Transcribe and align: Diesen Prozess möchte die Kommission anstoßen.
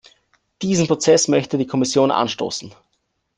Diesen 0.63 0.87
Prozess 0.87 1.27
möchte 1.27 1.59
die 1.59 1.67
Kommission 1.67 2.09
anstoßen. 2.09 2.73